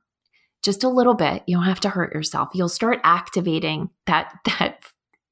just 0.62 0.84
a 0.84 0.88
little 0.88 1.14
bit, 1.14 1.42
you 1.46 1.56
don't 1.56 1.64
have 1.64 1.80
to 1.80 1.88
hurt 1.88 2.14
yourself. 2.14 2.50
You'll 2.54 2.68
start 2.68 3.00
activating 3.02 3.90
that 4.06 4.32
that 4.44 4.84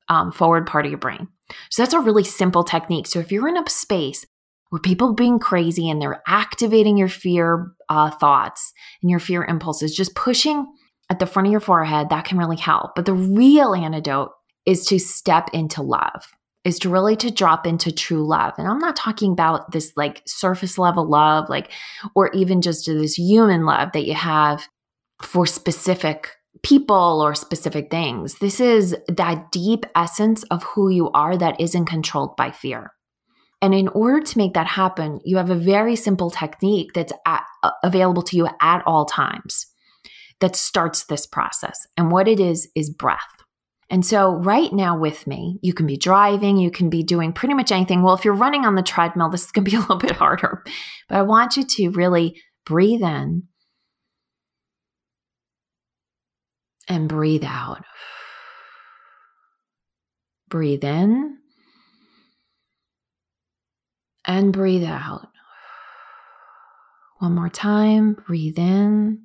um, 0.09 0.33
forward 0.33 0.67
part 0.67 0.85
of 0.85 0.90
your 0.90 0.99
brain. 0.99 1.29
So 1.71 1.83
that's 1.83 1.95
a 1.95 2.00
really 2.00 2.25
simple 2.25 2.64
technique. 2.64 3.07
So 3.07 3.21
if 3.21 3.31
you're 3.31 3.49
in 3.49 3.57
a 3.57 3.69
space 3.71 4.26
where 4.71 4.81
people 4.81 5.15
being 5.15 5.39
crazy 5.39 5.91
and 5.91 6.00
they're 6.00 6.23
activating 6.27 6.97
your 6.97 7.09
fear 7.09 7.73
uh, 7.89 8.11
thoughts 8.11 8.73
and 9.03 9.11
your 9.11 9.21
fear 9.21 9.45
impulses, 9.45 9.95
just 9.95 10.15
pushing 10.15 10.67
at 11.11 11.19
the 11.19 11.27
front 11.27 11.47
of 11.47 11.53
your 11.53 11.61
forehead, 11.61 12.09
that 12.09 12.25
can 12.25 12.39
really 12.39 12.57
help. 12.57 12.93
But 12.95 13.05
the 13.05 13.15
real 13.15 13.75
antidote 13.75 14.31
is 14.67 14.87
to 14.87 14.99
step 14.99 15.50
into 15.53 15.83
love 15.83 16.27
is 16.65 16.79
to 16.79 16.91
really 16.91 17.17
to 17.17 17.31
drop 17.31 17.67
into 17.67 17.91
true 17.91 18.27
love. 18.27 18.53
And 18.59 18.69
i'm 18.69 18.79
not 18.79 18.95
talking 18.95 19.33
about 19.33 19.73
this 19.73 19.93
like 19.97 20.23
surface 20.27 20.77
level 20.79 21.09
love 21.09 21.49
like 21.49 21.73
or 22.15 22.31
even 22.33 22.61
just 22.61 22.87
this 22.87 23.15
human 23.15 23.65
love 23.65 23.91
that 23.93 24.05
you 24.05 24.15
have 24.15 24.69
for 25.23 25.47
specific 25.47 26.31
people 26.62 27.23
or 27.23 27.35
specific 27.35 27.91
things. 27.91 28.39
This 28.39 28.61
is 28.61 28.97
that 29.09 29.50
deep 29.53 29.87
essence 29.95 30.43
of 30.45 30.62
who 30.62 30.91
you 30.91 31.11
are 31.12 31.37
that 31.37 31.61
isn't 31.61 31.87
controlled 31.87 32.37
by 32.37 32.50
fear 32.50 32.93
and 33.62 33.75
in 33.75 33.88
order 33.88 34.21
to 34.21 34.38
make 34.38 34.55
that 34.55 34.67
happen, 34.67 35.21
you 35.25 35.37
have 35.37 35.50
a 35.50 35.55
very 35.55 35.95
simple 35.95 36.31
technique 36.31 36.93
that's 36.95 37.12
at, 37.26 37.45
uh, 37.62 37.73
available 37.85 38.23
to 38.23 38.37
you 38.37 38.49
at 38.61 38.83
all 38.87 39.05
times 39.05 39.67
that 40.40 40.57
starts 40.57 41.05
this 41.05 41.26
process. 41.26 41.87
And 41.97 42.11
what 42.11 42.26
it 42.26 42.40
is, 42.40 42.69
is 42.75 42.90
breath. 42.90 43.19
And 43.90 44.07
so, 44.07 44.31
right 44.31 44.73
now, 44.73 44.97
with 44.97 45.26
me, 45.26 45.59
you 45.62 45.75
can 45.75 45.87
be 45.87 45.97
driving, 45.97 46.57
you 46.57 46.71
can 46.71 46.88
be 46.88 47.02
doing 47.02 47.33
pretty 47.33 47.55
much 47.55 47.73
anything. 47.73 48.02
Well, 48.02 48.14
if 48.14 48.25
you're 48.25 48.35
running 48.35 48.64
on 48.64 48.76
the 48.76 48.83
treadmill, 48.83 49.29
this 49.29 49.45
is 49.45 49.50
going 49.50 49.64
to 49.64 49.71
be 49.71 49.76
a 49.79 49.81
little 49.81 49.97
bit 49.97 50.12
harder. 50.12 50.62
But 51.09 51.19
I 51.19 51.23
want 51.23 51.57
you 51.57 51.64
to 51.64 51.90
really 51.90 52.40
breathe 52.64 53.02
in 53.02 53.43
and 56.88 57.09
breathe 57.09 57.45
out. 57.45 57.85
Breathe 60.49 60.85
in 60.85 61.39
and 64.31 64.53
breathe 64.53 64.85
out. 64.85 65.27
One 67.19 67.35
more 67.35 67.49
time, 67.49 68.17
breathe 68.29 68.61
in 68.61 69.25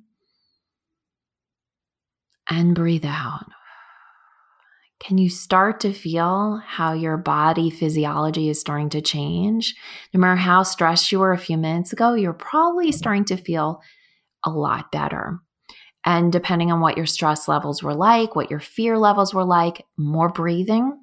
and 2.50 2.74
breathe 2.74 3.04
out. 3.06 3.46
Can 4.98 5.16
you 5.16 5.30
start 5.30 5.78
to 5.80 5.92
feel 5.92 6.60
how 6.66 6.92
your 6.92 7.16
body 7.16 7.70
physiology 7.70 8.48
is 8.48 8.58
starting 8.58 8.88
to 8.90 9.00
change? 9.00 9.76
No 10.12 10.18
matter 10.18 10.34
how 10.34 10.64
stressed 10.64 11.12
you 11.12 11.20
were 11.20 11.32
a 11.32 11.38
few 11.38 11.56
minutes 11.56 11.92
ago, 11.92 12.14
you're 12.14 12.32
probably 12.32 12.90
starting 12.90 13.26
to 13.26 13.36
feel 13.36 13.80
a 14.44 14.50
lot 14.50 14.90
better. 14.90 15.38
And 16.04 16.32
depending 16.32 16.72
on 16.72 16.80
what 16.80 16.96
your 16.96 17.06
stress 17.06 17.46
levels 17.46 17.80
were 17.80 17.94
like, 17.94 18.34
what 18.34 18.50
your 18.50 18.60
fear 18.60 18.98
levels 18.98 19.32
were 19.32 19.44
like, 19.44 19.84
more 19.96 20.30
breathing 20.30 20.98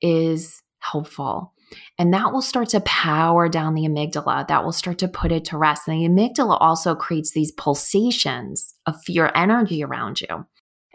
is 0.00 0.62
helpful. 0.78 1.52
And 1.98 2.14
that 2.14 2.32
will 2.32 2.42
start 2.42 2.68
to 2.70 2.80
power 2.80 3.48
down 3.48 3.74
the 3.74 3.82
amygdala. 3.82 4.46
That 4.48 4.64
will 4.64 4.72
start 4.72 4.98
to 4.98 5.08
put 5.08 5.32
it 5.32 5.44
to 5.46 5.58
rest. 5.58 5.88
And 5.88 6.00
the 6.00 6.08
amygdala 6.08 6.56
also 6.60 6.94
creates 6.94 7.32
these 7.32 7.52
pulsations 7.52 8.74
of 8.86 9.02
fear 9.02 9.30
energy 9.34 9.82
around 9.82 10.20
you. 10.20 10.46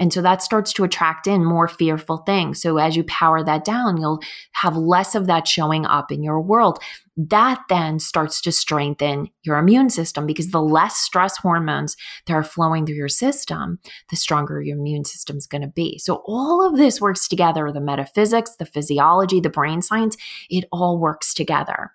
And 0.03 0.12
so 0.12 0.22
that 0.22 0.41
starts 0.41 0.74
to 0.74 0.83
attract 0.83 1.27
in 1.27 1.45
more 1.45 1.69
fearful 1.69 2.17
things. 2.17 2.62
So 2.62 2.75
as 2.75 2.98
you 2.98 3.05
power 3.05 3.41
that 3.41 3.63
down, 3.63 3.95
you'll 3.95 4.19
have 4.51 4.75
less 4.75 5.15
of 5.15 5.27
that 5.27 5.48
showing 5.48 5.86
up 5.86 6.12
in 6.12 6.22
your 6.22 6.41
world. 6.41 6.77
That 7.15 7.62
then 7.69 8.00
starts 8.00 8.41
to 8.41 8.51
strengthen 8.51 9.29
your 9.43 9.57
immune 9.57 9.89
system 9.89 10.27
because 10.27 10.51
the 10.51 10.62
less 10.62 10.98
stress 10.98 11.38
hormones 11.38 11.95
that 12.25 12.33
are 12.33 12.43
flowing 12.43 12.86
through 12.86 12.98
your 12.98 13.07
system, 13.07 13.79
the 14.10 14.17
stronger 14.17 14.62
your 14.62 14.77
immune 14.77 15.05
system 15.05 15.38
is 15.38 15.48
going 15.48 15.62
to 15.62 15.69
be. 15.69 15.98
So 16.00 16.22
all 16.25 16.67
of 16.67 16.75
this 16.75 17.00
works 17.00 17.29
together 17.29 17.72
the 17.72 17.79
metaphysics, 17.79 18.57
the 18.57 18.65
physiology, 18.65 19.39
the 19.39 19.50
brain 19.50 19.81
science, 19.81 20.17
it 20.50 20.65
all 20.74 21.00
works 21.00 21.33
together. 21.33 21.91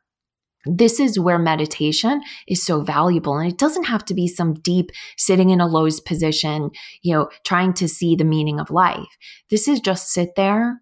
This 0.77 1.01
is 1.01 1.19
where 1.19 1.39
meditation 1.39 2.23
is 2.47 2.63
so 2.63 2.81
valuable. 2.81 3.39
And 3.39 3.51
it 3.51 3.59
doesn't 3.59 3.85
have 3.85 4.05
to 4.07 4.15
be 4.15 4.29
some 4.29 4.55
deep 4.55 4.91
sitting 5.17 5.51
in 5.51 5.61
a 5.61 5.67
lotus 5.67 6.01
position, 6.01 6.71
you 7.03 7.15
know, 7.15 7.29
trying 7.45 7.73
to 7.75 7.89
see 7.89 8.17
the 8.17 8.25
meaning 8.25 8.61
of 8.61 8.71
life. 8.71 9.09
This 9.51 9.69
is 9.69 9.81
just 9.81 10.11
sit 10.11 10.35
there, 10.37 10.81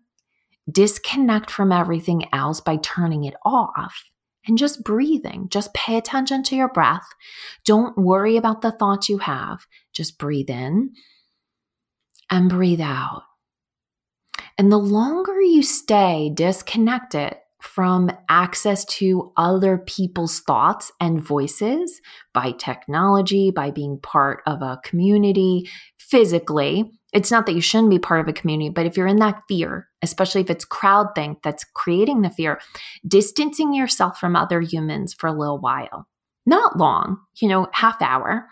disconnect 0.71 1.51
from 1.51 1.73
everything 1.73 2.25
else 2.33 2.61
by 2.61 2.77
turning 2.77 3.25
it 3.25 3.35
off 3.45 4.05
and 4.47 4.59
just 4.59 4.85
breathing. 4.85 5.49
Just 5.51 5.75
pay 5.75 5.97
attention 5.97 6.43
to 6.45 6.57
your 6.57 6.69
breath. 6.69 7.07
Don't 7.65 7.97
worry 7.99 8.37
about 8.37 8.63
the 8.63 8.73
thoughts 8.73 9.09
you 9.09 9.19
have. 9.19 9.67
Just 9.93 10.19
breathe 10.19 10.51
in 10.51 10.93
and 12.31 12.49
breathe 12.49 12.81
out. 12.81 13.23
And 14.59 14.73
the 14.73 14.79
longer 14.79 15.41
you 15.41 15.63
stay 15.63 16.31
disconnected 16.33 17.37
from 17.67 18.11
access 18.29 18.85
to 18.85 19.33
other 19.37 19.77
people's 19.77 20.41
thoughts 20.41 20.93
and 21.01 21.21
voices 21.21 22.01
by 22.33 22.53
technology, 22.53 23.51
by 23.51 23.71
being 23.71 23.99
part 24.03 24.43
of 24.47 24.63
a 24.63 24.81
community 24.85 25.69
physically. 25.99 26.91
It's 27.13 27.31
not 27.31 27.47
that 27.47 27.55
you 27.55 27.61
shouldn't 27.61 27.91
be 27.91 27.99
part 27.99 28.21
of 28.21 28.29
a 28.29 28.33
community, 28.33 28.71
but 28.71 28.87
if 28.87 28.97
you're 28.97 29.07
in 29.07 29.19
that 29.19 29.43
fear, 29.49 29.89
especially 30.03 30.41
if 30.41 30.51
it's 30.51 30.65
crowdthink 30.65 31.43
that's 31.43 31.65
creating 31.75 32.23
the 32.23 32.31
fear, 32.31 32.61
distancing 33.07 33.75
yourself 33.75 34.19
from 34.19 34.37
other 34.37 34.61
humans 34.61 35.13
for 35.13 35.27
a 35.27 35.33
little 35.33 35.59
while, 35.59 36.07
not 36.47 36.79
long, 36.79 37.19
you 37.41 37.49
know, 37.49 37.69
half 37.73 38.01
hour, 38.01 38.49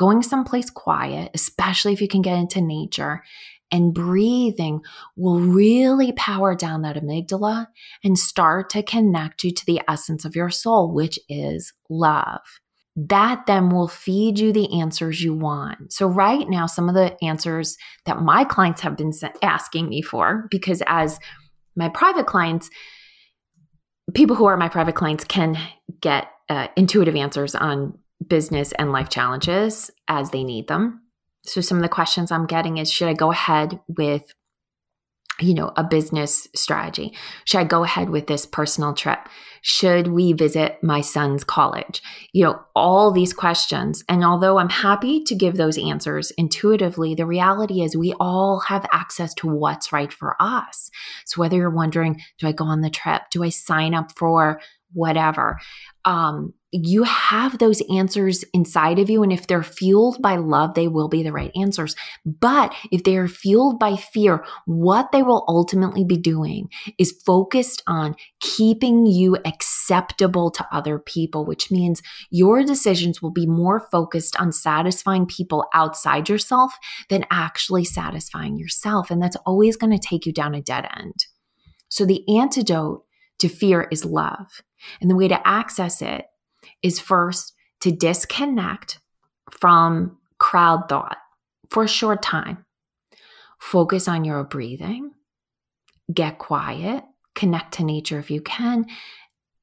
going 0.00 0.22
someplace 0.22 0.70
quiet, 0.70 1.30
especially 1.34 1.92
if 1.92 2.00
you 2.00 2.08
can 2.08 2.22
get 2.22 2.38
into 2.38 2.62
nature, 2.62 3.22
and 3.70 3.92
breathing 3.92 4.80
will 5.14 5.38
really 5.38 6.12
power 6.12 6.56
down 6.56 6.80
that 6.82 6.96
amygdala 6.96 7.66
and 8.02 8.18
start 8.18 8.70
to 8.70 8.82
connect 8.82 9.44
you 9.44 9.50
to 9.50 9.66
the 9.66 9.82
essence 9.86 10.24
of 10.24 10.34
your 10.34 10.48
soul, 10.48 10.90
which 10.90 11.18
is 11.28 11.74
love. 11.90 12.40
That 12.96 13.44
then 13.46 13.68
will 13.68 13.88
feed 13.88 14.38
you 14.38 14.54
the 14.54 14.80
answers 14.80 15.22
you 15.22 15.34
want. 15.34 15.92
So, 15.92 16.06
right 16.06 16.48
now, 16.48 16.64
some 16.64 16.88
of 16.88 16.94
the 16.94 17.22
answers 17.22 17.76
that 18.06 18.22
my 18.22 18.44
clients 18.44 18.80
have 18.80 18.96
been 18.96 19.12
asking 19.42 19.90
me 19.90 20.00
for, 20.00 20.48
because 20.50 20.82
as 20.86 21.18
my 21.76 21.90
private 21.90 22.26
clients, 22.26 22.70
people 24.14 24.34
who 24.34 24.46
are 24.46 24.56
my 24.56 24.70
private 24.70 24.94
clients 24.94 25.24
can 25.24 25.58
get 26.00 26.26
uh, 26.48 26.68
intuitive 26.74 27.16
answers 27.16 27.54
on 27.54 27.98
business 28.26 28.72
and 28.72 28.92
life 28.92 29.08
challenges 29.08 29.90
as 30.08 30.30
they 30.30 30.44
need 30.44 30.68
them. 30.68 31.02
So, 31.44 31.60
some 31.60 31.78
of 31.78 31.82
the 31.82 31.88
questions 31.88 32.30
I'm 32.30 32.46
getting 32.46 32.78
is 32.78 32.90
should 32.90 33.08
I 33.08 33.14
go 33.14 33.30
ahead 33.30 33.80
with 33.88 34.32
you 35.40 35.54
know, 35.54 35.72
a 35.76 35.84
business 35.84 36.48
strategy? 36.54 37.14
Should 37.44 37.58
I 37.58 37.64
go 37.64 37.84
ahead 37.84 38.10
with 38.10 38.26
this 38.26 38.46
personal 38.46 38.94
trip? 38.94 39.18
Should 39.62 40.08
we 40.08 40.32
visit 40.32 40.82
my 40.82 41.00
son's 41.00 41.44
college? 41.44 42.02
You 42.32 42.44
know, 42.44 42.60
all 42.74 43.10
these 43.10 43.32
questions. 43.32 44.04
And 44.08 44.24
although 44.24 44.58
I'm 44.58 44.70
happy 44.70 45.22
to 45.24 45.34
give 45.34 45.56
those 45.56 45.78
answers 45.78 46.30
intuitively, 46.32 47.14
the 47.14 47.26
reality 47.26 47.82
is 47.82 47.96
we 47.96 48.14
all 48.20 48.60
have 48.60 48.86
access 48.92 49.34
to 49.34 49.48
what's 49.48 49.92
right 49.92 50.12
for 50.12 50.36
us. 50.40 50.90
So 51.26 51.40
whether 51.40 51.56
you're 51.56 51.70
wondering, 51.70 52.20
do 52.38 52.46
I 52.46 52.52
go 52.52 52.64
on 52.64 52.80
the 52.80 52.90
trip? 52.90 53.22
Do 53.30 53.42
I 53.42 53.50
sign 53.50 53.94
up 53.94 54.12
for 54.16 54.60
whatever? 54.92 55.58
Um, 56.04 56.54
you 56.72 57.02
have 57.02 57.58
those 57.58 57.82
answers 57.92 58.44
inside 58.54 59.00
of 59.00 59.10
you. 59.10 59.22
And 59.22 59.32
if 59.32 59.46
they're 59.46 59.62
fueled 59.62 60.22
by 60.22 60.36
love, 60.36 60.74
they 60.74 60.86
will 60.86 61.08
be 61.08 61.22
the 61.22 61.32
right 61.32 61.50
answers. 61.56 61.96
But 62.24 62.74
if 62.92 63.02
they 63.02 63.16
are 63.16 63.26
fueled 63.26 63.80
by 63.80 63.96
fear, 63.96 64.44
what 64.66 65.10
they 65.10 65.22
will 65.22 65.44
ultimately 65.48 66.04
be 66.04 66.16
doing 66.16 66.68
is 66.96 67.20
focused 67.26 67.82
on 67.88 68.14
keeping 68.38 69.04
you 69.04 69.36
acceptable 69.44 70.50
to 70.52 70.66
other 70.70 70.98
people, 70.98 71.44
which 71.44 71.72
means 71.72 72.02
your 72.30 72.62
decisions 72.62 73.20
will 73.20 73.32
be 73.32 73.46
more 73.46 73.80
focused 73.90 74.36
on 74.36 74.52
satisfying 74.52 75.26
people 75.26 75.66
outside 75.74 76.28
yourself 76.28 76.72
than 77.08 77.26
actually 77.32 77.84
satisfying 77.84 78.56
yourself. 78.56 79.10
And 79.10 79.20
that's 79.20 79.36
always 79.44 79.76
going 79.76 79.92
to 79.92 80.08
take 80.08 80.24
you 80.24 80.32
down 80.32 80.54
a 80.54 80.62
dead 80.62 80.88
end. 80.96 81.26
So 81.88 82.04
the 82.04 82.22
antidote 82.38 83.04
to 83.40 83.48
fear 83.48 83.88
is 83.90 84.04
love. 84.04 84.62
And 85.00 85.10
the 85.10 85.16
way 85.16 85.28
to 85.28 85.46
access 85.46 86.02
it 86.02 86.26
is 86.82 87.00
first 87.00 87.54
to 87.80 87.90
disconnect 87.90 88.98
from 89.50 90.18
crowd 90.38 90.88
thought 90.88 91.18
for 91.70 91.84
a 91.84 91.88
short 91.88 92.22
time. 92.22 92.64
Focus 93.58 94.08
on 94.08 94.24
your 94.24 94.42
breathing, 94.44 95.12
get 96.12 96.38
quiet, 96.38 97.04
connect 97.34 97.74
to 97.74 97.84
nature 97.84 98.18
if 98.18 98.30
you 98.30 98.40
can, 98.40 98.86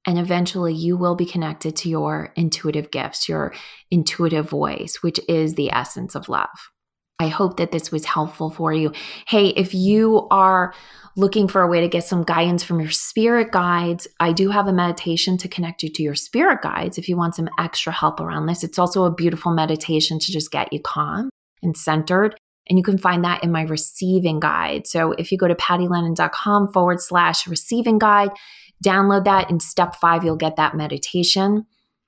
and 0.06 0.18
eventually 0.18 0.74
you 0.74 0.96
will 0.96 1.16
be 1.16 1.26
connected 1.26 1.76
to 1.78 1.90
your 1.90 2.32
intuitive 2.36 2.92
gifts, 2.92 3.28
your 3.28 3.54
intuitive 3.92 4.50
voice, 4.50 5.00
which 5.02 5.20
is 5.28 5.56
the 5.56 5.72
essence 5.72 6.16
of 6.16 6.30
love. 6.30 6.48
I 7.20 7.30
hope 7.30 7.58
that 7.58 7.72
this 7.72 7.92
was 7.92 8.06
helpful 8.06 8.52
for 8.52 8.72
you. 8.72 8.92
Hey, 9.28 9.48
if 9.48 9.74
you 9.74 10.28
are 10.30 10.74
looking 11.16 11.48
for 11.48 11.64
a 11.64 11.68
way 11.68 11.82
to 11.82 11.88
get 11.88 12.04
some 12.04 12.24
guidance 12.24 12.64
from 12.64 12.80
your 12.80 12.92
spirit 12.92 13.52
guides, 13.52 14.08
I 14.20 14.34
do 14.34 14.50
have 14.50 14.68
a 14.68 14.74
meditation 14.74 15.36
to 15.40 15.48
connect 15.48 15.82
you 15.82 15.90
to 15.90 16.04
your 16.04 16.14
spirit 16.14 16.62
guides 16.62 17.00
if 17.00 17.10
you 17.10 17.18
want 17.18 17.34
some 17.34 17.50
extra 17.58 17.92
help 17.92 18.20
around 18.20 18.46
this. 18.46 18.64
It's 18.64 18.78
also 18.78 19.06
a 19.06 19.14
beautiful 19.14 19.52
meditation 19.52 20.20
to 20.20 20.32
just 20.32 20.52
get 20.52 20.72
you 20.72 20.80
calm 20.80 21.32
and 21.64 21.76
centered. 21.76 22.36
And 22.70 22.78
you 22.78 22.84
can 22.84 23.00
find 23.00 23.24
that 23.24 23.44
in 23.44 23.52
my 23.52 23.64
receiving 23.64 24.40
guide. 24.40 24.86
So 24.86 25.14
if 25.14 25.32
you 25.32 25.40
go 25.40 25.48
to 25.48 25.56
pattylennon.com 25.56 26.72
forward 26.72 27.02
slash 27.02 27.48
receiving 27.48 27.98
guide, 27.98 28.30
download 28.86 29.24
that. 29.26 29.50
In 29.50 29.60
step 29.60 29.96
five, 29.96 30.24
you'll 30.24 30.36
get 30.36 30.58
that 30.58 30.76
meditation. 30.76 31.66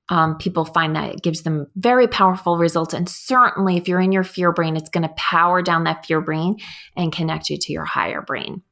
Um, 0.10 0.38
people 0.38 0.66
find 0.66 0.96
that 0.96 1.14
it 1.14 1.22
gives 1.22 1.44
them 1.44 1.68
very 1.76 2.08
powerful 2.08 2.58
results. 2.58 2.94
And 2.94 3.08
certainly, 3.08 3.78
if 3.78 3.88
you're 3.88 4.00
in 4.00 4.12
your 4.12 4.24
fear 4.24 4.52
brain, 4.52 4.76
it's 4.76 4.90
going 4.90 5.08
to 5.08 5.14
power 5.16 5.62
down 5.62 5.84
that 5.84 6.06
fear 6.06 6.22
brain 6.22 6.58
and 6.96 7.12
connect 7.12 7.50
you 7.50 7.58
to 7.58 7.72
your 7.72 7.86
higher 7.86 8.22
brain. 8.22 8.64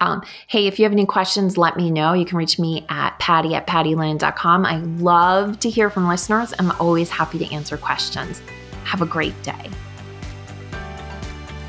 Um, 0.00 0.22
hey, 0.48 0.66
if 0.66 0.78
you 0.78 0.84
have 0.84 0.92
any 0.92 1.06
questions, 1.06 1.56
let 1.56 1.76
me 1.76 1.90
know. 1.90 2.12
You 2.12 2.24
can 2.24 2.36
reach 2.36 2.58
me 2.58 2.84
at 2.88 3.18
patty 3.18 3.54
at 3.54 3.66
pattylennon.com. 3.66 4.66
I 4.66 4.78
love 4.78 5.58
to 5.60 5.70
hear 5.70 5.88
from 5.88 6.08
listeners. 6.08 6.52
I'm 6.58 6.72
always 6.72 7.10
happy 7.10 7.38
to 7.38 7.54
answer 7.54 7.76
questions. 7.76 8.42
Have 8.84 9.02
a 9.02 9.06
great 9.06 9.40
day. 9.42 9.70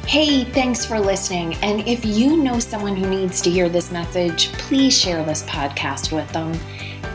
Hey, 0.07 0.43
thanks 0.43 0.85
for 0.85 0.99
listening. 0.99 1.55
And 1.55 1.87
if 1.87 2.05
you 2.05 2.37
know 2.37 2.59
someone 2.59 2.95
who 2.95 3.09
needs 3.09 3.41
to 3.41 3.49
hear 3.49 3.69
this 3.69 3.91
message, 3.91 4.51
please 4.53 4.95
share 4.95 5.23
this 5.23 5.43
podcast 5.43 6.11
with 6.11 6.31
them. 6.31 6.53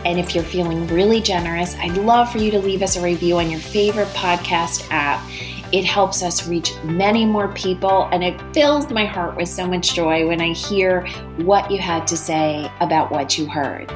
And 0.05 0.19
if 0.19 0.35
you're 0.35 0.45
feeling 0.45 0.87
really 0.87 1.21
generous, 1.21 1.77
I'd 1.77 1.97
love 1.97 2.33
for 2.33 2.39
you 2.39 2.51
to 2.53 2.59
leave 2.59 2.83
us 2.83 2.97
a 2.97 3.03
review 3.03 3.39
on 3.39 3.51
your 3.51 3.61
favorite 3.61 4.09
podcast 4.09 4.87
app. 4.91 5.25
It 5.73 5.85
helps 5.85 6.23
us 6.23 6.49
reach 6.49 6.73
many 6.83 7.25
more 7.25 7.49
people, 7.55 8.09
and 8.11 8.25
it 8.25 8.41
fills 8.53 8.91
my 8.91 9.05
heart 9.05 9.37
with 9.37 9.49
so 9.49 9.67
much 9.67 9.95
joy 9.95 10.27
when 10.27 10.41
I 10.41 10.53
hear 10.53 11.07
what 11.37 11.71
you 11.71 11.79
had 11.79 12.07
to 12.09 12.17
say 12.17 12.71
about 12.81 13.13
what 13.13 13.39
you 13.39 13.47
heard. 13.47 13.91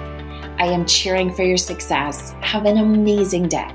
I 0.59 0.67
am 0.67 0.87
cheering 0.87 1.35
for 1.35 1.43
your 1.43 1.57
success. 1.57 2.33
Have 2.43 2.65
an 2.67 2.79
amazing 2.79 3.49
day. 3.49 3.75